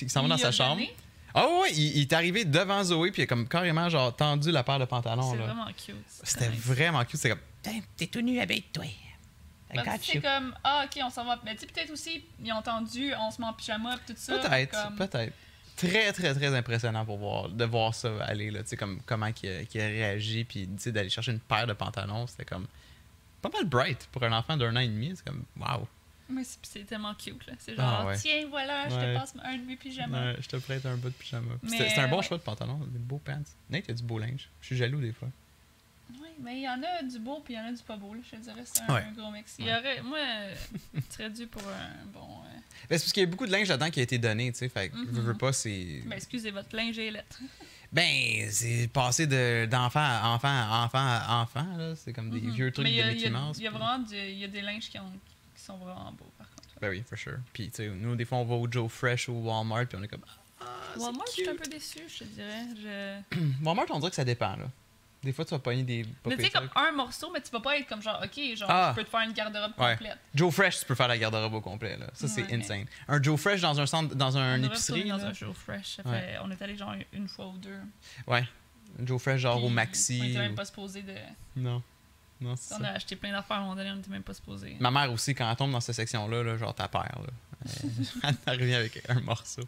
il 0.00 0.08
s'en 0.10 0.22
va 0.22 0.28
dans 0.28 0.38
sa 0.38 0.50
chambre. 0.52 0.80
Ah 1.34 1.46
ouais, 1.60 1.72
il, 1.72 1.96
il 1.96 2.00
est 2.02 2.12
arrivé 2.12 2.44
devant 2.44 2.82
Zoé, 2.84 3.10
puis 3.10 3.22
il 3.22 3.24
a 3.24 3.26
comme 3.26 3.48
carrément 3.48 3.88
genre 3.88 4.14
tendu 4.14 4.50
la 4.52 4.62
paire 4.62 4.78
de 4.78 4.84
pantalons. 4.84 5.32
C'est 5.32 5.38
vraiment 5.38 5.66
cute. 5.66 5.96
C'était 6.22 6.48
vraiment 6.48 7.04
cute. 7.04 7.18
C'est 7.20 7.30
comme, 7.30 7.40
t'es 7.96 8.06
tout 8.06 8.20
nu 8.20 8.38
avec 8.40 8.72
toi. 8.72 8.84
C'est 10.00 10.14
you. 10.14 10.20
comme, 10.22 10.54
ah, 10.62 10.84
ok, 10.84 11.02
on 11.04 11.10
s'en 11.10 11.24
va. 11.24 11.40
Mais 11.44 11.54
tu 11.54 11.62
sais, 11.62 11.66
peut-être 11.66 11.90
aussi, 11.90 12.24
ils 12.40 12.52
ont 12.52 12.56
entendu, 12.56 13.12
on 13.18 13.30
se 13.32 13.40
met 13.40 13.46
en 13.48 13.52
pyjama, 13.52 13.96
tout 14.06 14.14
ça. 14.16 14.38
Peut-être, 14.38 14.70
comme- 14.70 14.96
peut-être. 14.96 15.32
Très, 15.76 16.12
très, 16.12 16.32
très 16.32 16.54
impressionnant 16.54 17.04
pour 17.04 17.18
voir, 17.18 17.48
de 17.48 17.64
voir 17.64 17.92
ça 17.92 18.08
aller, 18.24 18.52
là, 18.52 18.62
tu 18.62 18.68
sais, 18.68 18.76
comme 18.76 19.00
comment 19.04 19.26
il 19.42 19.48
a 19.50 19.86
réagi, 19.86 20.44
puis 20.44 20.68
tu 20.68 20.74
sais, 20.78 20.92
d'aller 20.92 21.10
chercher 21.10 21.32
une 21.32 21.40
paire 21.40 21.66
de 21.66 21.72
pantalons, 21.72 22.28
c'était 22.28 22.44
comme 22.44 22.68
pas 23.42 23.48
mal 23.48 23.64
bright 23.64 24.08
pour 24.12 24.22
un 24.22 24.30
enfant 24.32 24.56
d'un 24.56 24.76
an 24.76 24.78
et 24.78 24.86
demi, 24.86 25.12
c'est 25.16 25.24
comme, 25.24 25.42
waouh. 25.58 25.88
Mais 26.28 26.42
c'est 26.44 26.58
c'est 26.62 26.84
tellement 26.84 27.14
cute, 27.14 27.46
là. 27.46 27.52
C'est 27.58 27.74
Ah, 27.78 27.82
genre, 27.98 28.06
ouais. 28.06 28.16
tiens, 28.18 28.46
voilà, 28.48 28.88
je 28.88 28.94
Ouais. 28.94 29.14
te 29.14 29.18
passe 29.18 29.34
un 29.42 29.56
de 29.58 29.62
mes 29.64 29.76
pyjamas. 29.76 30.32
Ouais, 30.32 30.36
je 30.40 30.48
te 30.48 30.56
prête 30.56 30.84
un 30.86 30.96
bout 30.96 31.08
de 31.08 31.14
pyjama. 31.14 31.52
Puis 31.60 31.70
Mais, 31.70 31.76
C'était 31.76 31.88
c'était 31.90 32.00
un 32.00 32.08
bon 32.08 32.16
ouais. 32.18 32.22
choix 32.22 32.38
de 32.38 32.42
pantalon, 32.42 32.78
des 32.86 32.98
beaux 32.98 33.18
pants. 33.24 33.42
Nate, 33.70 33.84
il 33.88 33.90
a 33.90 33.94
du 33.94 34.02
beau 34.02 34.18
linge. 34.18 34.48
Je 34.62 34.66
suis 34.66 34.76
jaloux 34.76 35.00
des 35.00 35.12
fois. 35.12 35.28
Oui, 36.20 36.28
mais 36.42 36.56
il 36.58 36.62
y 36.62 36.68
en 36.68 36.80
a 36.82 37.02
du 37.02 37.18
beau 37.18 37.40
puis 37.44 37.54
il 37.54 37.56
y 37.56 37.60
en 37.60 37.66
a 37.66 37.72
du 37.72 37.82
pas 37.82 37.96
beau, 37.96 38.14
là. 38.14 38.20
Je 38.24 38.36
te 38.36 38.42
dirais, 38.42 38.62
c'est 38.64 38.82
un, 38.82 38.94
Ouais. 38.94 39.02
un 39.08 39.12
gros 39.12 39.30
mix. 39.30 39.54
Il 39.58 39.64
y 39.66 39.68
Ouais. 39.68 39.78
aurait, 39.78 40.02
moi, 40.02 40.18
euh, 40.18 40.54
tu 40.94 41.02
serais 41.10 41.30
dû 41.30 41.46
pour 41.46 41.62
un 41.62 42.04
bon. 42.12 42.20
euh, 42.20 42.58
Ben, 42.88 42.98
c'est 42.98 43.04
parce 43.04 43.12
qu'il 43.12 43.22
y 43.22 43.26
a 43.26 43.28
beaucoup 43.28 43.46
de 43.46 43.52
linge 43.52 43.68
là-dedans 43.68 43.90
qui 43.90 44.00
a 44.00 44.02
été 44.02 44.18
donné, 44.18 44.52
tu 44.52 44.58
sais, 44.58 44.68
fait 44.68 44.88
que, 44.90 44.96
Mhm. 44.96 45.06
veux, 45.06 45.22
veux 45.22 45.34
pas, 45.38 45.52
c'est... 45.52 46.02
Ben, 46.06 46.16
excusez, 46.16 46.50
votre 46.50 46.74
linge 46.74 46.98
est 46.98 47.10
lettre. 47.10 47.38
Ben, 47.92 48.48
c'est 48.50 48.88
passé 48.92 49.26
de- 49.28 49.66
d'enfant 49.70 50.00
à 50.00 50.28
enfant 50.30 50.48
à 50.48 50.84
enfant 50.84 50.98
à 50.98 51.42
enfant, 51.42 51.76
là. 51.76 51.94
C'est 51.94 52.12
comme 52.12 52.28
des 52.28 52.40
Mhm. 52.40 52.50
vieux 52.52 52.72
trucs 52.72 52.82
mais 52.84 52.90
il 52.92 52.96
y 52.96 53.00
a, 53.00 53.04
de 53.04 53.10
il 53.10 53.12
y 53.12 53.16
Mickey 53.24 53.28
a- 53.36 53.40
Mouse. 53.40 53.56
il 53.58 53.62
y 53.62 53.66
a 53.68 53.70
puis- 53.70 53.78
vraiment 53.78 53.98
du- 54.00 54.16
il 54.16 54.38
y 54.38 54.44
a 54.44 54.48
des 54.48 54.62
linges 54.62 54.88
qui, 54.90 54.98
ont, 54.98 55.04
qui 55.24 55.33
sont 55.64 55.76
vraiment 55.78 56.12
beaux, 56.12 56.30
par 56.38 56.48
contre. 56.50 56.68
Ben 56.80 56.90
oui, 56.90 57.02
for 57.08 57.18
sure. 57.18 57.38
Puis, 57.52 57.70
tu 57.70 57.76
sais, 57.76 57.88
nous, 57.88 58.16
des 58.16 58.24
fois, 58.24 58.38
on 58.38 58.44
va 58.44 58.54
au 58.54 58.70
Joe 58.70 58.90
Fresh 58.90 59.28
ou 59.28 59.32
au 59.34 59.40
Walmart, 59.42 59.86
puis 59.86 59.98
on 59.98 60.02
est 60.02 60.08
comme... 60.08 60.24
Ah, 60.60 60.64
Walmart, 60.98 61.26
je 61.28 61.32
suis 61.32 61.48
un 61.48 61.54
peu 61.56 61.68
déçue, 61.68 62.00
je 62.08 62.18
te 62.20 62.24
dirais. 62.24 62.64
Je... 63.32 63.38
Walmart, 63.64 63.86
on 63.90 63.98
dirait 63.98 64.10
que 64.10 64.16
ça 64.16 64.24
dépend, 64.24 64.56
là. 64.56 64.70
Des 65.22 65.32
fois, 65.32 65.44
tu 65.46 65.52
vas 65.52 65.58
pogner 65.58 65.82
des... 65.84 66.04
Mais 66.26 66.36
tu 66.36 66.42
sais, 66.44 66.50
comme 66.50 66.68
un 66.76 66.92
morceau, 66.92 67.30
mais 67.32 67.40
tu 67.40 67.50
vas 67.50 67.60
pas 67.60 67.78
être 67.78 67.88
comme 67.88 68.02
genre, 68.02 68.20
ok, 68.22 68.56
genre, 68.56 68.68
Ah. 68.70 68.92
je 68.94 69.00
peux 69.00 69.04
te 69.04 69.10
faire 69.10 69.20
une 69.20 69.32
garde-robe 69.32 69.72
Ouais. 69.78 69.92
complète. 69.96 70.18
Joe 70.34 70.52
Fresh, 70.54 70.80
tu 70.80 70.84
peux 70.84 70.94
faire 70.94 71.08
la 71.08 71.16
garde-robe 71.16 71.54
au 71.54 71.60
complet, 71.62 71.96
là. 71.96 72.08
Ça, 72.12 72.28
c'est 72.28 72.42
mais- 72.42 72.56
insane. 72.62 72.84
Un 73.08 73.22
Joe 73.22 73.40
Fresh 73.40 73.62
dans 73.62 73.80
un 73.80 73.86
centre, 73.86 74.14
dans 74.14 74.36
on 74.36 74.38
un 74.38 74.58
aurait 74.58 74.66
épicerie, 74.66 75.00
retourné 75.04 75.18
dans 75.18 75.24
là. 75.24 75.30
un 75.30 75.32
show 75.34 75.52
fresh. 75.54 75.96
Ça 75.96 76.02
Ouais. 76.10 76.20
fait- 76.20 76.38
On 76.42 76.50
est 76.50 76.60
allé 76.60 76.76
genre 76.76 76.94
une 77.14 77.26
fois 77.28 77.46
ou 77.46 77.56
deux. 77.56 77.78
Ouais. 78.26 78.44
Joe 79.02 79.20
Fresh, 79.20 79.40
genre 79.40 79.64
au 79.64 79.70
Maxi. 79.70 80.18
On 80.22 80.24
était 80.26 80.38
même 80.38 80.54
pas 80.54 80.66
supposé 80.66 81.00
de. 81.02 81.14
Non. 81.56 81.82
Non, 82.40 82.54
c'est 82.56 82.74
On 82.74 82.78
ça. 82.80 82.88
a 82.88 82.92
acheté 82.92 83.16
plein 83.16 83.32
d'affaires 83.32 83.56
à 83.56 83.60
un 83.60 83.62
moment 83.62 83.76
donné, 83.76 83.90
on 83.92 83.98
était 83.98 84.10
même 84.10 84.22
pas 84.22 84.34
supposé. 84.34 84.76
Ma 84.80 84.90
mère 84.90 85.10
aussi, 85.12 85.34
quand 85.34 85.48
elle 85.48 85.56
tombe 85.56 85.70
dans 85.72 85.80
cette 85.80 85.94
section-là, 85.96 86.42
là, 86.42 86.56
genre, 86.56 86.74
t'as 86.74 86.88
peur, 86.88 87.02
là. 87.04 87.32
Elle 88.46 88.60
revient 88.60 88.74
avec 88.74 89.02
un 89.08 89.20
morceau. 89.20 89.62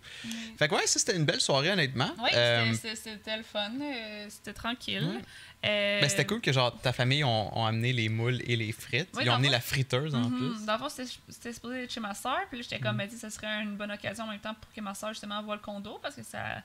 Fait 0.58 0.68
que 0.68 0.74
ouais, 0.74 0.86
ça 0.86 0.98
c'était 0.98 1.16
une 1.16 1.24
belle 1.24 1.40
soirée 1.40 1.70
honnêtement. 1.70 2.10
Oui, 2.18 2.28
Euh, 2.34 2.74
c'était- 2.74 2.94
c'était 2.94 3.36
le 3.38 3.42
fun. 3.42 3.70
euh, 3.80 4.26
C'était 4.28 4.52
tranquille. 4.52 5.02
Ouais. 5.02 5.22
Euh, 5.70 6.00
ben, 6.02 6.08
c'était 6.10 6.26
cool 6.26 6.42
que 6.42 6.52
genre 6.52 6.78
ta 6.78 6.92
famille 6.92 7.24
ont, 7.24 7.56
ont 7.58 7.64
amené 7.64 7.94
les 7.94 8.10
moules 8.10 8.42
et 8.44 8.54
les 8.56 8.70
frites. 8.72 9.08
Oui, 9.14 9.22
Ils 9.24 9.30
ont 9.30 9.34
amené 9.34 9.48
la 9.48 9.60
friteuse 9.60 10.14
en 10.14 10.28
Mhm. 10.28 10.36
plus. 10.36 10.66
Dans 10.66 10.74
le 10.74 10.78
fond, 10.78 10.88
c'était 10.90 11.10
c'était 11.30 11.52
supposé 11.54 11.84
être 11.84 11.92
chez 11.92 12.00
ma 12.00 12.12
soeur. 12.14 12.40
Puis 12.50 12.58
là, 12.58 12.62
j'étais 12.68 12.80
comme, 12.80 13.00
tu 13.04 13.10
sais, 13.12 13.16
ça 13.16 13.30
serait 13.30 13.62
une 13.62 13.76
bonne 13.76 13.90
occasion 13.92 14.24
en 14.24 14.28
même 14.28 14.40
temps 14.40 14.54
pour 14.60 14.70
que 14.74 14.80
ma 14.82 14.94
soeur, 14.94 15.10
justement, 15.14 15.42
voit 15.42 15.56
le 15.56 15.62
condo. 15.62 15.98
Parce 16.02 16.16
que 16.16 16.22
ça. 16.22 16.62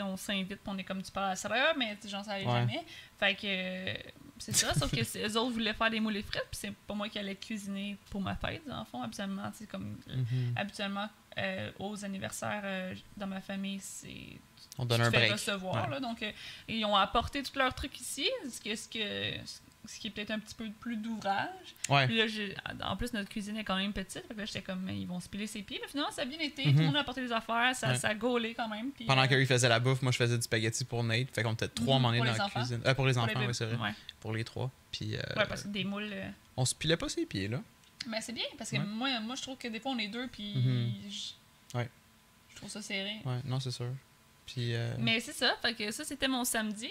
On 0.00 0.16
s'invite, 0.16 0.60
on 0.66 0.78
est 0.78 0.84
comme 0.84 1.02
tu 1.02 1.10
parles 1.12 1.32
à 1.32 1.36
mais 1.76 1.96
allait 2.34 2.46
Ouais. 2.46 2.52
jamais. 2.52 2.84
Fait 3.18 3.34
que. 3.34 3.40
euh, 3.44 3.94
c'est 4.38 4.56
ça, 4.56 4.72
sauf 4.72 4.90
que 4.90 5.04
c'est- 5.04 5.22
eux 5.26 5.36
autres 5.36 5.52
voulaient 5.52 5.74
faire 5.74 5.90
des 5.90 6.00
moules 6.00 6.16
et 6.16 6.22
frites, 6.22 6.46
puis 6.50 6.58
c'est 6.60 6.72
pas 6.74 6.94
moi 6.94 7.08
qui 7.10 7.18
allais 7.18 7.34
cuisiner 7.36 7.98
pour 8.08 8.22
ma 8.22 8.34
fête, 8.36 8.62
dans 8.66 8.78
le 8.80 8.84
fond. 8.86 9.02
Habituellement, 9.02 9.50
tu 9.50 9.58
sais, 9.58 9.66
comme. 9.66 9.98
Mhm. 10.06 10.54
Habituellement, 10.56 11.08
euh, 11.38 11.70
aux 11.78 12.02
anniversaires 12.04 12.62
euh, 12.64 12.94
dans 13.16 13.26
ma 13.26 13.40
famille, 13.42 13.80
c'est 13.80 14.38
On 14.78 14.84
donne 14.86 15.00
tu 15.00 15.06
un 15.06 15.10
fais 15.10 15.16
break. 15.18 15.32
recevoir. 15.32 15.84
Ouais. 15.84 15.90
Là, 15.90 16.00
donc, 16.00 16.24
ils 16.68 16.84
ont 16.86 16.96
apporté 16.96 17.42
tous 17.42 17.56
leurs 17.58 17.74
trucs 17.74 18.00
ici, 18.00 18.28
ce, 18.50 18.60
que, 18.60 18.74
ce, 18.74 18.88
que, 18.88 19.36
ce 19.86 19.98
qui 19.98 20.08
est 20.08 20.10
peut-être 20.10 20.30
un 20.30 20.38
petit 20.38 20.54
peu 20.54 20.68
plus 20.80 20.96
d'ouvrage. 20.96 21.74
Ouais. 21.88 22.06
Puis 22.06 22.16
là, 22.16 22.26
j'ai- 22.26 22.54
en 22.82 22.96
plus, 22.96 23.12
notre 23.12 23.28
cuisine 23.28 23.56
est 23.56 23.64
quand 23.64 23.76
même 23.76 23.92
petite. 23.92 24.24
Fait 24.26 24.34
que 24.34 24.38
là, 24.38 24.44
j'étais 24.44 24.62
comme, 24.62 24.88
ils 24.90 25.06
vont 25.06 25.20
se 25.20 25.28
piler 25.28 25.46
ses 25.46 25.62
pieds. 25.62 25.78
Mais 25.82 25.88
finalement, 25.88 26.10
ça 26.12 26.22
a 26.22 26.24
bien 26.26 26.38
été. 26.38 26.62
Tout 26.64 26.68
Mhm. 26.70 26.78
le 26.78 26.84
monde 26.86 26.96
a 26.96 27.00
apporté 27.00 27.22
des 27.22 27.32
affaires. 27.32 27.74
Ça, 27.74 27.88
Ouais. 27.88 27.96
ça 27.96 28.08
a 28.08 28.14
gaulé 28.14 28.54
quand 28.54 28.68
même. 28.68 28.90
Puis, 28.92 29.06
Pendant 29.06 29.22
euh, 29.22 29.26
qu'il 29.26 29.46
faisait 29.46 29.68
la 29.68 29.80
bouffe, 29.80 30.02
moi 30.02 30.12
je 30.12 30.18
faisais 30.18 30.36
du 30.36 30.42
spaghetti 30.42 30.84
pour 30.84 31.02
Nate. 31.02 31.28
Fait 31.34 31.42
qu'on 31.42 31.54
était 31.54 31.68
trois 31.68 31.98
Mhm, 31.98 32.02
pour 32.16 32.24
dans 32.24 32.24
la 32.24 32.44
enfants. 32.44 32.60
cuisine. 32.60 32.80
Euh, 32.86 32.94
pour 32.94 33.06
les 33.06 33.14
pour 33.14 33.22
enfants, 33.24 33.40
les 33.40 33.46
oui, 33.46 33.54
c'est 33.54 33.66
vrai. 33.66 33.76
Ouais. 33.76 33.94
Pour 34.20 34.32
les 34.34 34.44
trois. 34.44 34.70
Puis 34.92 35.16
euh, 35.16 35.20
Ouais, 35.36 35.46
parce 35.48 35.62
que 35.62 35.68
des 35.68 35.84
moules. 35.84 36.10
euh, 36.12 36.28
on 36.56 36.64
se 36.64 36.74
pilait 36.74 36.96
pas 36.96 37.08
ses 37.08 37.26
pieds 37.26 37.48
là. 37.48 37.60
Mais 38.08 38.20
c'est 38.20 38.32
bien, 38.32 38.44
parce 38.58 38.70
que 38.70 38.76
moi, 38.78 39.20
moi, 39.20 39.34
je 39.34 39.42
trouve 39.42 39.56
que 39.58 39.68
des 39.68 39.78
fois, 39.80 39.92
on 39.92 39.98
est 39.98 40.08
deux, 40.08 40.26
puis. 40.28 40.54
Mhm. 40.56 40.92
je- 41.10 41.76
Ouais. 41.78 41.88
Je 42.50 42.56
trouve 42.56 42.70
ça 42.70 42.82
serré. 42.82 43.16
Ouais, 43.24 43.38
non, 43.44 43.60
c'est 43.60 43.70
sûr. 43.70 43.90
Puis. 44.46 44.74
euh, 44.74 44.94
Mais 44.98 45.20
c'est 45.20 45.32
ça, 45.32 45.54
fait 45.62 45.74
que 45.74 45.90
ça 45.90 46.04
c'était 46.04 46.28
mon 46.28 46.44
samedi. 46.44 46.90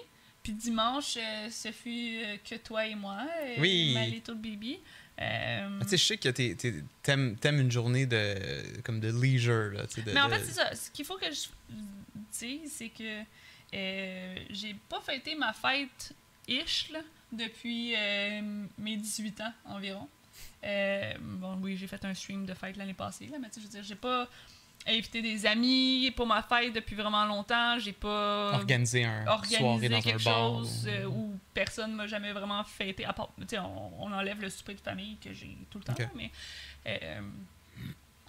Puis 0.50 0.56
dimanche, 0.58 1.16
euh, 1.18 1.48
ce 1.52 1.72
fut 1.72 2.18
euh, 2.24 2.38
que 2.44 2.56
toi 2.56 2.88
et 2.88 2.96
moi, 2.96 3.20
euh, 3.44 3.56
Oui. 3.60 3.92
ma 3.94 4.08
little 4.08 4.34
baby. 4.34 4.80
Euh, 5.22 5.78
Ah, 5.80 5.84
Tu 5.84 5.90
sais, 5.90 5.98
je 5.98 6.04
sais 6.06 6.18
que 6.18 6.30
t'aimes 7.36 7.60
une 7.62 7.70
journée 7.72 8.08
de 8.08 8.82
comme 8.82 9.00
de 9.00 9.12
leisure 9.12 9.74
là. 9.74 9.84
De, 9.84 10.12
mais 10.12 10.20
en 10.22 10.28
de- 10.28 10.34
fait, 10.34 10.46
c'est 10.46 10.54
ça. 10.54 10.74
Ce 10.74 10.90
qu'il 10.90 11.06
faut 11.06 11.18
que 11.18 11.28
je 11.30 11.50
dise, 12.32 12.72
c'est 12.72 12.90
que 12.90 13.22
euh, 13.76 14.36
j'ai 14.50 14.74
pas 14.90 15.02
fêté 15.02 15.36
ma 15.36 15.54
fête 15.54 16.14
ish 16.48 16.90
là, 16.94 17.02
depuis 17.32 17.94
euh, 17.96 18.42
mes 18.80 18.98
18 18.98 19.42
ans 19.42 19.54
environ. 19.66 20.10
Bon, 21.20 21.60
oui, 21.62 21.78
j'ai 21.78 21.86
fait 21.86 22.04
un 22.06 22.14
stream 22.16 22.48
de 22.48 22.56
fête 22.56 22.76
l'année 22.76 22.96
passée, 22.96 23.28
là, 23.28 23.38
mais 23.40 23.50
tu 23.50 23.56
sais, 23.56 23.62
je 23.62 23.66
veux 23.68 23.72
dire, 23.72 23.84
j'ai 23.84 23.96
pas 23.96 24.28
invité 24.88 25.22
des 25.22 25.46
amis 25.46 26.12
pour 26.16 26.26
ma 26.26 26.42
fête 26.42 26.74
depuis 26.74 26.96
vraiment 26.96 27.26
longtemps. 27.26 27.78
J'ai 27.80 27.92
pas 27.94 28.54
organiser 28.54 29.04
un 29.04 29.28
organiser 29.28 29.58
soirée 29.60 29.90
dans 29.90 30.02
quelque 30.02 30.22
un 30.22 30.32
bar. 30.32 30.50
chose 30.60 30.86
ou- 30.86 30.90
euh, 30.90 31.06
où 31.06 31.40
personne 31.54 31.94
m'a 31.94 32.08
jamais 32.08 32.32
vraiment 32.32 32.64
fêté. 32.64 33.06
À 33.06 33.14
part, 33.14 33.30
on, 33.38 33.92
on 34.00 34.12
enlève 34.14 34.42
le 34.42 34.50
souper 34.50 34.74
de 34.74 34.80
famille 34.82 35.18
que 35.18 35.32
j'ai 35.34 35.56
tout 35.70 35.78
le 35.80 35.84
temps, 35.84 35.94
mais. 36.16 36.32
euh, 36.88 37.22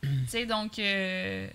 tu 0.03 0.09
sais, 0.29 0.47
donc. 0.47 0.79
euh, 0.79 1.49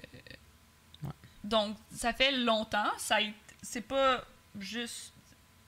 Ouais. 1.03 1.09
Donc, 1.43 1.75
ça 1.91 2.13
fait 2.13 2.31
longtemps. 2.31 2.91
Ça 2.97 3.17
c'est 3.61 3.81
pas 3.87 4.23
juste. 4.59 5.11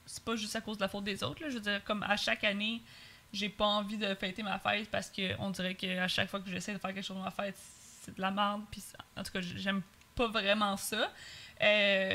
C'est 0.06 0.24
pas 0.24 0.36
juste 0.38 0.56
à 0.56 0.62
cause 0.62 0.78
de 0.78 0.84
la 0.84 0.88
faute 0.88 1.04
des 1.04 1.22
autres. 1.22 1.44
Là. 1.44 1.50
Je 1.50 1.56
veux 1.56 1.62
dire, 1.62 1.84
comme 1.84 2.02
à 2.04 2.16
chaque 2.16 2.44
année, 2.46 2.82
j'ai 3.34 3.50
pas 3.50 3.66
envie 3.66 3.98
de 3.98 4.16
fêter 4.16 4.42
ma 4.42 4.58
fête 4.58 4.90
parce 4.90 5.10
que 5.10 5.38
on 5.40 5.50
dirait 5.50 5.76
qu'à 5.76 6.08
chaque 6.08 6.30
fois 6.30 6.40
que 6.40 6.50
j'essaie 6.50 6.74
de 6.74 6.78
faire 6.78 6.94
quelque 6.94 7.04
chose 7.06 7.18
de 7.18 7.22
ma 7.24 7.30
fête, 7.32 7.58
c'est 8.08 8.16
de 8.16 8.22
la 8.22 8.32
merde. 8.32 8.62
Puis, 8.72 8.84
en 9.16 9.24
tout 9.24 9.32
cas, 9.32 9.42
j'aime 9.42 9.82
pas 10.16 10.28
vraiment 10.28 10.78
ça. 10.78 11.12
Euh, 11.62 12.10